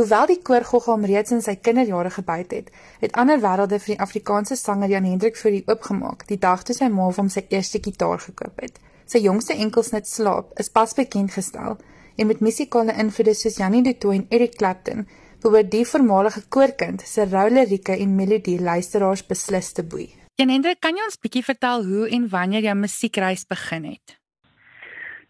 [0.00, 2.68] Hoewel die koor Goggam reeds in sy kinderjare gebyt het,
[3.02, 6.72] het ander wêrelde vir die Afrikaanse sanger Jan Hendrik vir die oopgemaak die dag toe
[6.72, 8.78] sy ma hom sy eerste gitaar gekoop het.
[9.04, 11.76] Sy jongste enkelsnit Slaap is pas bekend gestel
[12.16, 15.04] en met musikale invloede soos Janie Du Toit en Eric Clapton
[15.44, 20.08] behoort die voormalige koorkind se rou lirieke en melodie luisteraars beslis te boei.
[20.40, 24.19] Jan Hendrik, kan jy ons bietjie vertel hoe en wanneer jou musiekreis begin het?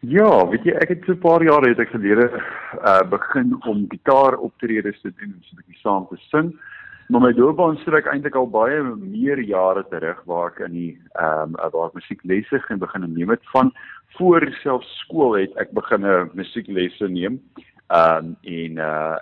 [0.01, 2.30] Ja, weet jy, ek het so 'n paar jare het ek gelede
[2.89, 6.57] uh begin om gitaar optredes te doen en so 'n bietjie saam te sing.
[7.08, 11.53] Maar my loopbaan strek eintlik al baie meer jare terug waar ek in die ehm
[11.53, 13.72] um, waar ek musieklesse gaan begin neem het van
[14.17, 17.41] voor self skool het ek begin 'n musieklesse neem.
[17.91, 19.17] Ehm um, en uh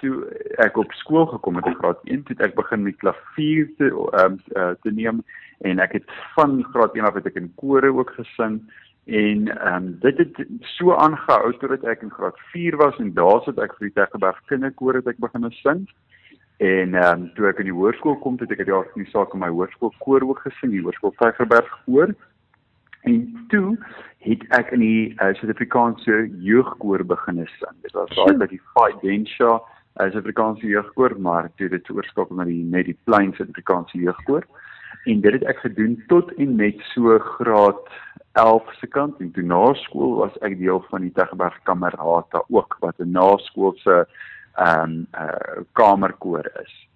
[0.00, 0.26] toe
[0.58, 4.32] ek op skool gekom het in graad 1 het ek begin met klavier te ehm
[4.32, 5.22] um, uh, te neem
[5.60, 8.60] en ek het van graad 1 af het ek in kore ook gesing
[9.04, 13.42] En ehm um, dit het so aangehou totdat ek in graad 4 was en daar
[13.44, 15.84] sit ek vir die Teggeberg kinderkoor het ek begin sing.
[16.56, 19.10] En ehm um, toe ek in die hoërskool kom, het ek dit jaar in die
[19.10, 22.14] saak in my hoërskool koor ook gesing, die hoërskool Teggeberg koor.
[23.04, 23.76] En toe
[24.24, 27.76] het ek in die uh, Suid-Afrikaanse jeugkoor begin sing.
[27.84, 29.58] Dit was daai by die Fight Densha
[30.00, 34.48] as 'n Afrikaanse jeugkoor, maar toe dit oorskakel na die net die Plain Suid-Afrikaanse jeugkoor.
[35.04, 37.88] En dit het ek gedoen tot en met so graad
[38.32, 42.76] 11 se kant en toe na skool was ek deel van die Tegberg Kamerata ook
[42.80, 44.06] wat 'n naskoolse
[44.54, 46.88] ehm um, uh, kamerkoor is.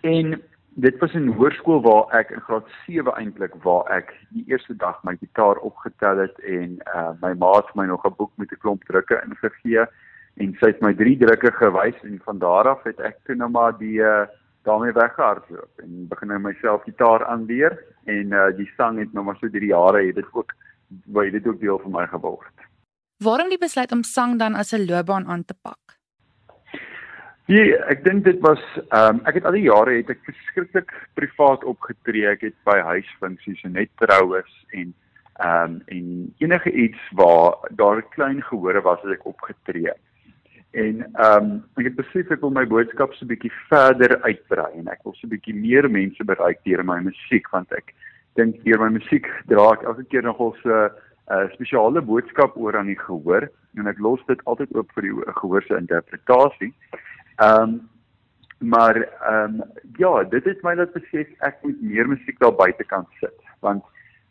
[0.00, 0.42] En
[0.74, 5.02] dit was 'n hoërskool waar ek in graad 7 eintlik waar ek die eerste dag
[5.02, 8.58] my gitaar opgetel het en uh, my ma het my nog 'n boek met 'n
[8.58, 9.86] klomp drukke ingegee
[10.36, 13.50] en sy het my drie drukke gewys en van daar af het ek toe nou
[13.50, 14.26] maar die uh,
[14.68, 19.38] daarmee weggehardloop en begin nou myself gitaar aanleer en uh, die sang het nou maar
[19.40, 20.54] so drie jare het dit ook
[21.18, 22.66] baie dit ook deel van my geword.
[23.24, 25.98] Waarom die besluit om sang dan as 'n loopbaan aan te pak?
[27.48, 30.90] Ja, ek dink dit was ehm um, ek het al die jare het ek verskriklik
[31.16, 32.26] privaat opgetree.
[32.28, 34.92] Ek het by huisfunksies en net troues en
[35.40, 39.96] ehm um, en enige iets waar daar 'n klein gehore was as ek opgetree.
[40.70, 44.88] En ehm um, ek besef ek wil my boodskap so 'n bietjie verder uitbrei en
[44.92, 47.94] ek wil so 'n bietjie meer mense bereik deur my musiek want ek
[48.36, 50.90] dink deur my musiek dra ek elke keer nogal so 'n
[51.32, 55.16] uh, spesiale boodskap oor aan die gehoor en ek los dit altyd oop vir die
[55.40, 56.72] gehoor se interpretasie.
[57.40, 57.88] Ehm um,
[58.60, 59.62] maar ehm um,
[59.96, 63.84] ja, dit het my laat besef ek moet meer musiek daar buite kan sit want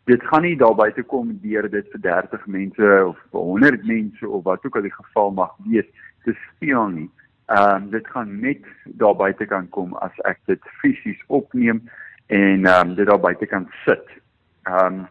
[0.04, 4.44] dit gaan nie daar buite kom deur dit vir 30 mense of 100 mense of
[4.44, 5.88] wat ook al die geval mag wees
[6.28, 7.10] te speel nie.
[7.48, 8.64] Ehm um, dit gaan net
[9.00, 11.84] daar buite kan kom as ek dit fisies opneem
[12.26, 14.04] en ehm um, dit daar buite kan sit.
[14.68, 15.06] Ehm um,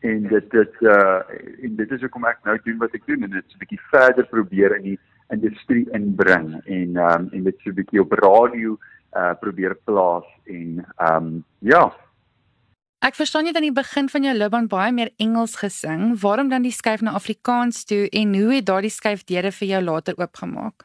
[0.00, 1.20] en dit dit uh
[1.64, 4.26] en dit is hoekom ek nou doen wat ek doen en dit 'n bietjie verder
[4.26, 4.98] probeer in die
[5.34, 8.76] industrie inbring en ehm um, en dit so 'n bietjie op radio
[9.16, 11.92] uh probeer plaas en ehm um, ja.
[12.98, 16.16] Ek verstaan jy dan in die begin van jou loopbaan baie meer Engels gesing.
[16.18, 19.82] Waarom dan die skuif na Afrikaans toe en hoe het daardie skuif deure vir jou
[19.86, 20.82] later oopgemaak?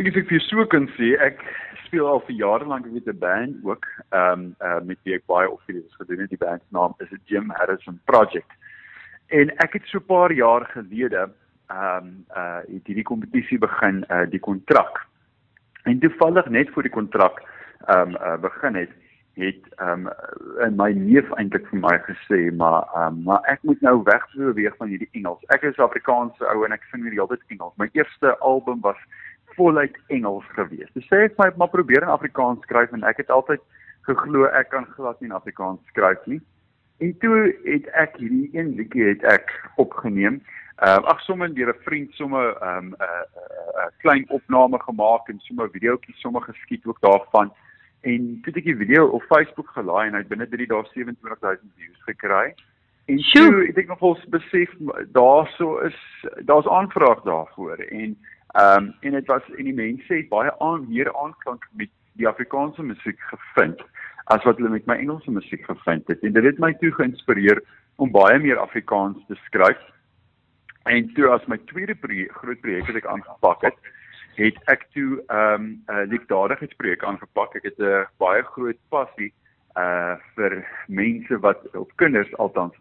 [0.00, 1.44] Ek sê ek vir so kan sê ek
[1.84, 3.84] speel al vir jare lank met 'n band ook.
[4.16, 6.30] Ehm um, uh, met wie ek baie optredes gedoen het.
[6.32, 8.50] Die band se naam is die Jim Harrison Project.
[9.28, 11.28] En ek het so 'n paar jaar gelede
[11.68, 15.04] ehm um, uh het hierdie kompetisie begin uh die kontrak.
[15.84, 17.42] En toevallig net voor die kontrak
[17.86, 18.90] ehm um, uh begin het
[19.36, 20.06] het ehm
[20.64, 24.76] um, my neef eintlik vir my gesê maar ehm um, maar ek moet nou wegbeweeg
[24.76, 25.44] van hierdie Engels.
[25.52, 27.76] Ek is Afrikaanse ou en ek sing nie die hele tyd Engels.
[27.76, 29.00] My eerste album was
[29.58, 30.88] voluit Engels gewees.
[30.94, 33.60] Dis sê ek my maar probeer in Afrikaans skryf en ek het altyd
[34.08, 36.40] geglo ek kan glad nie in Afrikaans skryf nie.
[37.04, 40.40] En toe het ek hierdie een liedjie het ek opgeneem.
[40.80, 43.92] Ehm uh, ag sommer deur 'n vriend sommer ehm 'n um, 'n uh, uh, uh,
[44.00, 47.52] klein opname gemaak en sommer videoetjies sommer geskiet ook daarvan.
[48.00, 50.84] En toe het ek die video op Facebook gelaai en hy het binne 3 dae
[50.92, 52.54] 27000 views gekry.
[53.06, 54.72] En toe het ek nogal besef
[55.14, 55.98] daarso is
[56.44, 58.16] daar's aanvraag daarvoor en
[58.56, 62.28] Ehm um, en dit was en die mense het baie aan meer aanklank met die
[62.28, 63.82] Afrikaanse musiek gevind
[64.32, 66.22] as wat hulle met my Engelse musiek gevind het.
[66.24, 67.60] En dit het my toe geïnspireer
[67.96, 69.82] om baie meer Afrikaans te skryf.
[70.88, 73.92] En toe as my tweede projek, groot projek wat ek aangepak het,
[74.36, 77.54] het ek toe ehm um, 'n uh, liefdadigheidsprojek aangepak.
[77.54, 79.32] Ek het 'n baie groot passie
[79.76, 82.74] uh vir mense wat op kinders althans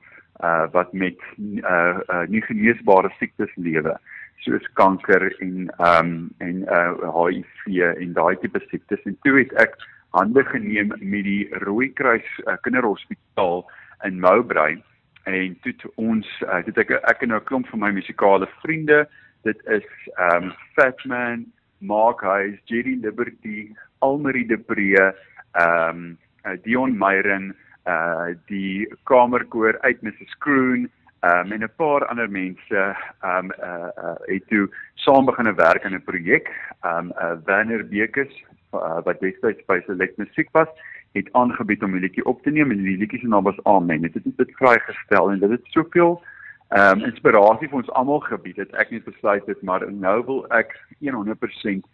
[0.43, 3.97] uh wat met uh, uh nie geneesbare siektes lewe
[4.43, 9.53] soos kanker en ehm um, en uh HIV en daai tipe siektes en toe het
[9.53, 9.75] ek
[10.15, 13.65] hande geneem met die Rooikruis uh, Kinderhospitaal
[14.03, 14.83] in Moubrey
[15.23, 19.07] en toe ons uh, dit ek ek en 'n klomp van my musikale vriende
[19.45, 21.45] dit is ehm um, Fatman
[21.77, 25.13] Mark Hayes, Jerry Liberty, Almarie de Pre,
[25.51, 27.55] ehm um, Dion Meyren,
[27.85, 30.89] uh die kamerkoor uit Mrs Kroon
[31.21, 35.93] um, en 'n paar ander mense um uh, uh het toe saam begin werk aan
[35.93, 36.49] 'n projek.
[36.83, 38.43] Um uh Werner Bekes
[38.73, 40.67] uh, wat destyds by Select Musiek was,
[41.13, 44.01] het aangebied om 'n liedjie op te neem en die liedjie se naam was Amen.
[44.01, 46.21] Dit het dit vry gestel en dit het soveel
[46.69, 48.73] um inspirasie vir ons almal gebied het.
[48.73, 50.73] Ek net besluit dit maar nou wil ek
[51.03, 51.85] 100%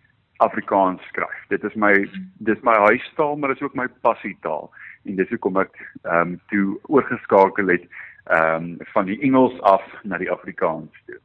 [0.42, 1.42] Afrikaans skryf.
[1.50, 1.94] Dit is my
[2.40, 4.72] dis my huistaal, maar dit is ook my passietaal
[5.06, 7.86] en dis hoekom ek ehm um, toe oorgeskakel het
[8.30, 11.20] ehm um, van die Engels af na die Afrikaans toe.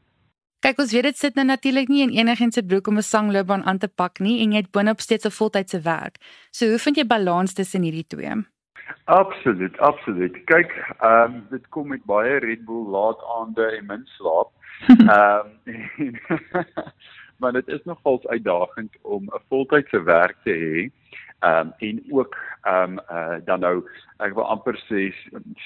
[0.65, 3.65] Kyk, ons weet dit sit nou natuurlik nie in enigiets se broek om 'n sangloopbaan
[3.65, 6.17] aan te pak nie en jy het boonop steeds 'n voltydse werk.
[6.51, 8.35] So hoe vind jy balans tussen hierdie twee?
[9.05, 10.45] Absoluut, absoluut.
[10.45, 14.51] Kyk, ehm um, dit kom met baie Red Bull laat aande en min slaap.
[14.89, 16.21] Ehm um,
[17.41, 20.91] maar dit is nogals uitdagend om 'n voltydse werk te hê.
[21.39, 23.85] Ehm um, en ook ehm um, uh dan nou
[24.19, 25.13] ek wil amper sê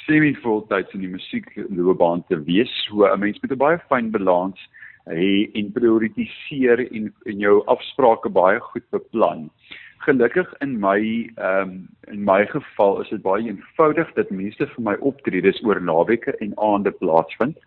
[0.05, 2.73] semi voltyds in die musiekloopbaan te wees.
[2.84, 4.69] So 'n mens moet 'n baie fyn balans
[5.05, 9.50] hê en prioritiseer en en jou afsprake baie goed beplan.
[10.00, 11.00] Gelukkig in my
[11.37, 15.82] ehm um, in my geval is dit baie eenvoudig dat meeste van my optredes oor
[15.82, 17.58] naweke en aande plaasvind.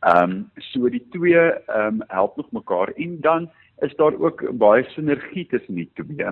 [0.00, 4.42] Ehm um, so die twee ehm um, help nog mekaar en dan is daar ook
[4.58, 6.26] baie sinergie tussen die twee.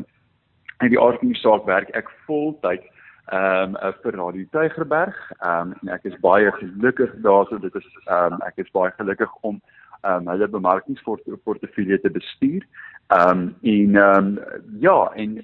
[0.79, 2.91] In die aard van die saak werk ek voltyds
[3.27, 5.17] ehm um, vir Radio Tygerberg.
[5.39, 8.91] Ehm um, en ek is baie gelukkig daarso dit is ehm um, ek is baie
[8.99, 9.61] gelukkig om
[10.03, 12.67] ehm um, hulle bemarkingsportefeulje te bestuur.
[13.09, 14.39] Ehm um, en ehm um,
[14.81, 15.43] ja, en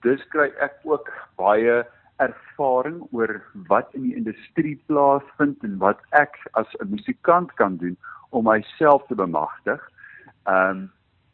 [0.00, 1.82] dis kry ek ook baie
[2.16, 7.96] ervaring oor wat in die industrie plaasvind en wat ek as 'n musikant kan doen
[8.30, 9.80] om myself te bemagtig.
[10.46, 10.90] Ehm um,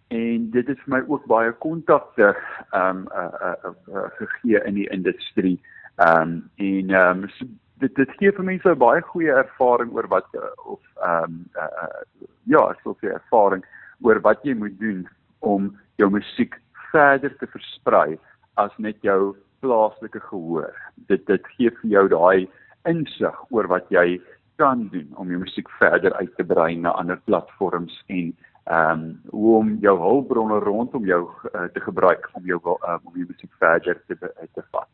[0.09, 2.37] en dit het vir my ook baie kontakte
[2.71, 5.61] ehm um, uh, uh, uh, gegee in die industrie.
[5.97, 7.47] Ehm um, en ehm um, so
[7.79, 11.83] dit dit gee vir mense baie goeie ervaring oor wat uh, of ehm um, uh,
[11.83, 13.65] uh, ja, so 'n ervaring
[14.01, 15.09] oor wat jy moet doen
[15.41, 16.57] om jou musiek
[16.93, 18.19] verder te versprei
[18.55, 20.75] as net jou plaaslike gehoor.
[21.11, 22.49] Dit dit gee vir jou daai
[22.89, 24.21] insig oor wat jy
[24.59, 28.33] kan doen om jou musiek verder uit te brei na ander platforms en
[28.69, 33.15] ehm um, hoe om jou hulpbronne rondom jou uh, te gebruik om jou uh, om
[33.17, 34.17] jou musiek verder te
[34.55, 34.91] te vat.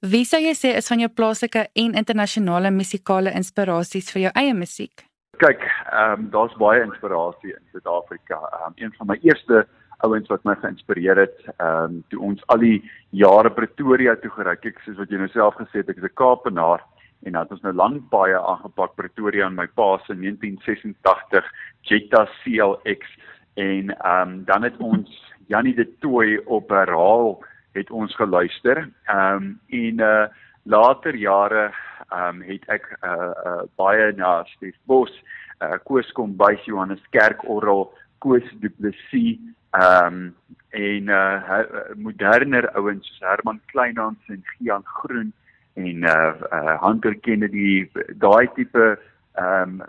[0.00, 4.54] Wie sou jy sê is van jou plaaslike en internasionale musikale inspirasies vir jou eie
[4.54, 5.07] musiek?
[5.38, 5.62] Kyk,
[5.92, 8.38] ehm um, daar's baie inspirasie in Suid-Afrika.
[8.38, 9.66] Ehm um, een van my eerste
[10.02, 14.56] ouens wat my geïnspireer het, ehm um, toe ons al die jare Pretoria toe gery.
[14.58, 16.82] Kyk, soos wat jy nou self gesê het, ek is 'n Kaapenaar
[17.22, 21.46] en dan het ons nou lank baie aangepak Pretoria in my pa se 1986
[21.82, 23.06] Jetta CLX
[23.54, 27.38] en ehm um, dan het ons Janie de Tooi op herhaal
[27.72, 28.90] het ons geluister.
[29.06, 30.26] Ehm um, en uh
[30.68, 31.70] later jare
[32.08, 35.12] ehm um, het ek uh, uh baie na Stef Bos,
[35.60, 37.88] uh Koos Kombuis, Johannes Kerkorrel,
[38.18, 39.38] Koos Du Plessis
[39.70, 40.34] Ehm um,
[40.70, 41.60] en uh
[41.96, 45.32] moderner ouens soos Herman Kleinhans en Gian Groen
[45.74, 48.98] en uh, uh Hunter Kennedy daai tipe
[49.34, 49.82] ehm um,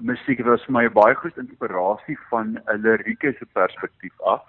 [0.00, 4.42] musiek was vir my baie groot inspirasie van 'n lirieke se perspektief af.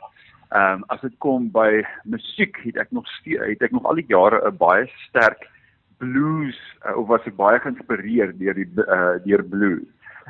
[0.51, 3.95] Ehm um, as dit kom by musiek het ek nog steeds het ek nog al
[3.95, 5.49] die jare 'n baie sterk
[5.97, 9.87] blues uh, of was ek baie geïnspireer deur die uh, deur blues.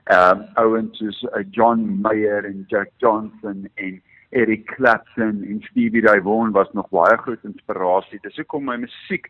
[0.08, 6.04] Ehm um, ouens soos uh, John Mayer en Jack Johnson en Eric Clapton en Stevie
[6.06, 8.20] Ray Vaughan was nog baie groot inspirasie.
[8.24, 9.30] Dis hoekom my musiek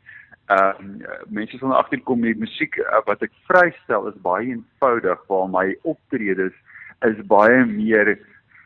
[0.53, 5.50] ehm uh, mense sal agterkom met musiek uh, wat ek vrystel is baie eenvoudig waar
[5.51, 6.56] my optredes
[7.06, 8.15] is baie meer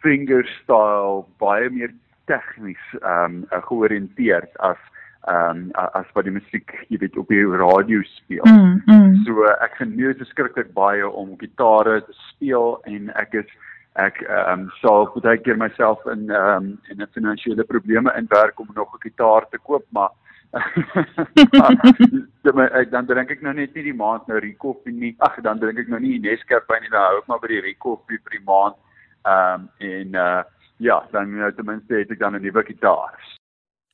[0.04, 1.94] fingerstyle, baie meer
[2.30, 4.80] tegnies ehm um, georiënteerd as
[5.30, 8.46] ehm um, as wat die musiek jy weet op die radio speel.
[8.46, 9.16] Mm, mm.
[9.26, 13.52] So ek geniet beskiklik baie om gitare te speel en ek is
[14.02, 18.60] ek ehm um, sal baie keer myself in ehm um, in 'n finansiële probleme inwerk
[18.60, 20.10] om nog 'n gitaar te koop maar
[20.52, 20.76] ek
[22.96, 25.16] dan dink ek nou net nie die maand nou Recoffee nie.
[25.20, 28.18] Ag dan dink ek nou nie Nescafe nie, dan hou ek maar by die Recoffee
[28.18, 28.76] vir die maand.
[29.26, 30.44] Ehm um, en uh
[30.82, 33.41] ja, dan nou ten minste het ek dan 'n nuwe gitaar.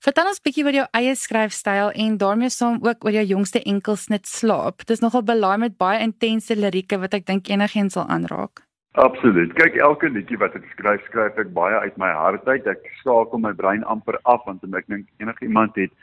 [0.05, 4.27] Vertel ons bietjie oor jou eie skryfstyl en daarmee saam ook oor jou jongste enkelsnit
[4.29, 4.83] slaap.
[4.85, 8.61] Dit is nogal belaai met baie intense lirieke wat ek dink enigiemand sal aanraak.
[8.97, 9.53] Absoluut.
[9.57, 12.65] Kyk, elke liedjie wat ek skryf, skryf ek baie uit my hart uit.
[12.69, 15.93] Ek skakel my brein amper af want ek dink enigiemand het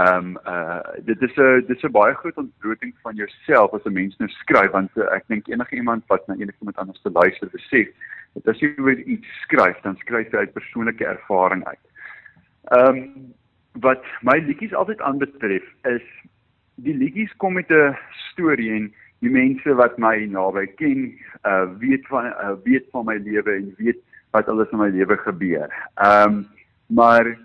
[0.00, 3.84] ehm um, uh dit is 'n dit is 'n baie groot ontbloting van jouself as
[3.84, 7.48] 'n mens nou skryf want uh, ek dink enigiemand wat na enigiemand anders te luister
[7.52, 7.88] besef
[8.32, 11.84] dat as jy oor iets skryf, dan skryf jy uit persoonlike ervaring uit.
[12.64, 13.34] Ehm um,
[13.80, 16.04] wat my liedjies altyd aanbetref is
[16.74, 17.96] die liedjies kom met 'n
[18.30, 21.14] storie en die mense wat my naby ken,
[21.46, 23.98] uh weet van uh, weet van my lewe en weet
[24.30, 25.68] wat alles in my lewe gebeur.
[25.94, 26.46] Ehm um,
[26.86, 27.38] maar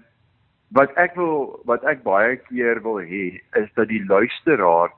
[0.75, 4.91] wat ek wil wat ek baie keer wil hê is dat die luisteraar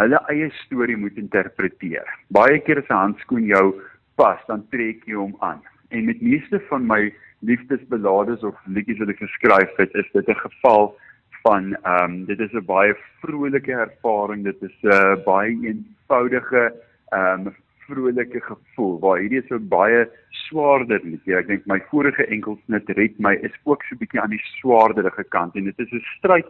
[0.00, 2.06] hulle eie storie moet interpreteer.
[2.28, 3.82] Baie keer as 'n handskoen jou
[4.16, 5.62] pas, dan trek jy hom aan.
[5.90, 7.12] En met meeste van my
[7.46, 10.96] liefdesbelades of liedjies wat ek geskryf het, is dit 'n geval
[11.42, 16.72] van ehm um, dit is 'n baie vrolike ervaring, dit is 'n uh, baie eenvoudige
[17.08, 17.54] ehm um,
[17.86, 21.36] vrolike gevoel waar hierdie is 'n baie swaarder liedjie.
[21.36, 25.24] Ek dink my vorige enkelsnit red my is ook so 'n bietjie aan die swaarderige
[25.24, 26.46] kant en dit is 'n stryd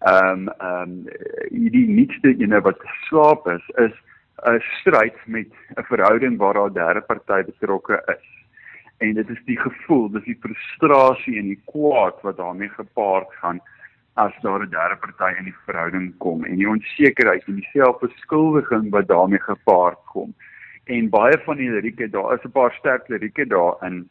[0.00, 3.96] ehm um, ehm um, die nuutste ene wat slaap is is
[4.42, 8.33] 'n stryd met 'n verhouding waar daar 'n derde party betrokke is.
[8.98, 13.60] En dit is die gevoel, dis die frustrasie en die kwaad wat daarmee gepaard gaan
[14.14, 18.90] as daar 'n derde party in die verhouding kom en die onsekerheid en die selfbeskuldiging
[18.90, 20.34] wat daarmee gepaard kom.
[20.84, 24.08] En baie van die lirieke, daar is 'n paar sterk lirieke daarin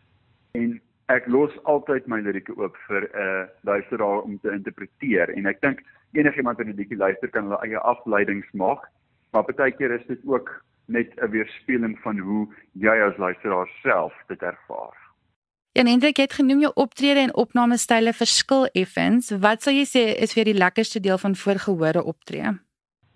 [0.51, 5.45] en ek los altyd my lirieke oop vir 'n uh, luisteraar om te interpreteer en
[5.45, 8.87] ek dink enigiemand wat 'n liedjie luister kan hulle eie afleidings maak
[9.31, 14.13] maar baie keer is dit ook net 'n weerspieëling van hoe jy as luisteraar self
[14.27, 14.97] dit ervaar.
[15.73, 19.31] Ja, Hendrik het genoem jou optrede en opnamestyle verskil effens.
[19.31, 22.59] Wat sou jy sê is vir die lekkerste deel van voorgehore optree?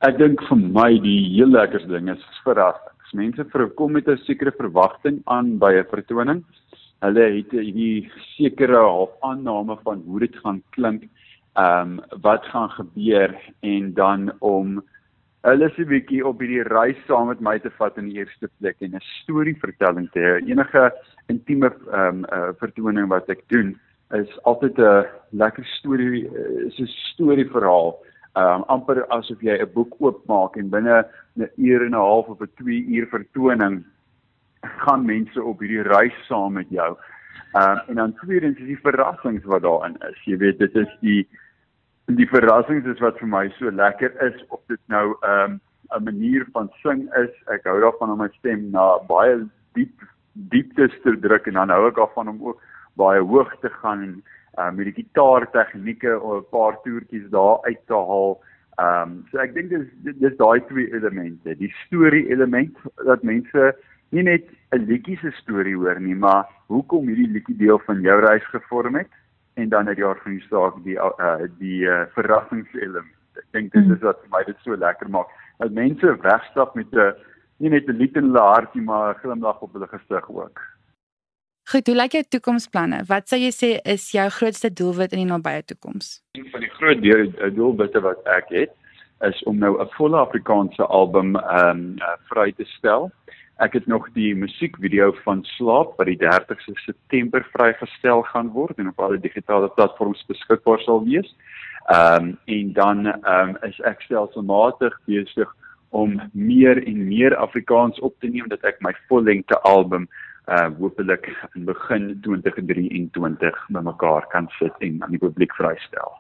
[0.02, 3.14] Ek dink vir my die heel lekkerste ding is verrassings.
[3.14, 6.44] Mense verkom met 'n sekere verwagting aan by 'n vertoning
[7.06, 11.08] hulle het hierdie sekere half aanname van hoe dit gaan klink,
[11.58, 13.34] ehm um, wat gaan gebeur
[13.66, 14.82] en dan om
[15.48, 18.82] hulle se bietjie op hierdie reis saam met my te vat in die eerste plek
[18.84, 20.34] en 'n storievertelling te hê.
[20.44, 20.92] Enige
[21.32, 23.78] intieme ehm um, uh, vertoning wat ek doen
[24.12, 26.28] is altyd 'n lekker storie,
[26.68, 27.96] is 'n storieverhaal.
[28.36, 32.28] Ehm um, amper asof jy 'n boek oopmaak en binne 'n uur en 'n half
[32.28, 33.86] of 'n 2 uur vertoning
[34.62, 36.98] gaan mense op hierdie reis saam met jou.
[37.54, 40.20] Ehm uh, en dan tweedens is die verrassings wat daarin is.
[40.26, 41.28] Jy weet dit is die
[42.16, 45.62] die verrassings is wat vir my so lekker is of dit nou ehm um,
[45.96, 47.32] 'n manier van sing is.
[47.48, 50.04] Ek hou daarvan om my stem na baie diep
[50.52, 52.62] dieptes te druk en dan hou ek daarvan om ook
[52.96, 54.24] baie hoog te gaan en
[54.60, 58.40] uh, met die gitaar tegnieke of 'n paar toertjies daar uit te haal.
[58.80, 59.88] Ehm um, so ek dink dis
[60.20, 61.56] dis daai twee elemente.
[61.56, 63.76] Die storie element dat mense
[64.10, 68.20] nie net 'n liedjie se storie hoor nie, maar hoekom hierdie liedjie deel van jou
[68.20, 69.12] reis gevorm het
[69.58, 73.10] en dan uit jaar van die saak die uh, die uh, verrassingselement.
[73.38, 75.30] Ek dink dit is wat my dit so lekker maak.
[75.58, 77.14] Dat mense wegstap met 'n
[77.58, 80.62] nie net 'n lied in hulle hartie, maar 'n glimlag op hulle gesig ook.
[81.72, 83.04] Goed, hoe lyk jou toekomsplanne?
[83.08, 86.22] Wat sou jy sê is jou grootste doelwit in die nabye toekoms?
[86.32, 87.02] Een van die groot
[87.56, 88.72] doelwitte wat ek het,
[89.20, 93.12] is om nou 'n volle Afrikaanse album ehm um, uh, vry te stel.
[93.58, 98.92] Ek het nog die musiekvideo van Slaap wat die 30ste September vrygestel gaan word en
[98.92, 101.32] op alle digitale platforms beskikbaar sal wees.
[101.88, 105.56] Ehm um, en dan ehm um, is ek stelselmatig besig
[105.90, 110.08] om meer en meer Afrikaans op te neem dat ek my vollengte album
[110.48, 116.14] uh hopelik in begin 2023 bymekaar kan sit en aan die publiek vrystel.